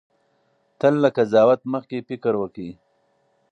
[0.79, 2.69] تل له قضاوت مخکې فکر وکړئ.